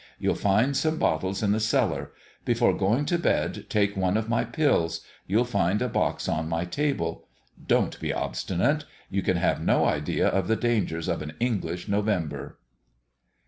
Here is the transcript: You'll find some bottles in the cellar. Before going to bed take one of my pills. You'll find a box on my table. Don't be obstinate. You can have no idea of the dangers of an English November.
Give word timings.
You'll 0.17 0.33
find 0.33 0.75
some 0.75 0.97
bottles 0.97 1.43
in 1.43 1.51
the 1.51 1.59
cellar. 1.59 2.11
Before 2.43 2.73
going 2.75 3.05
to 3.05 3.19
bed 3.19 3.67
take 3.69 3.95
one 3.95 4.17
of 4.17 4.27
my 4.27 4.43
pills. 4.43 5.01
You'll 5.27 5.45
find 5.45 5.79
a 5.79 5.87
box 5.87 6.27
on 6.27 6.49
my 6.49 6.65
table. 6.65 7.27
Don't 7.63 7.99
be 7.99 8.11
obstinate. 8.11 8.85
You 9.11 9.21
can 9.21 9.37
have 9.37 9.61
no 9.61 9.85
idea 9.85 10.27
of 10.27 10.47
the 10.47 10.55
dangers 10.55 11.07
of 11.07 11.21
an 11.21 11.33
English 11.39 11.87
November. 11.87 12.57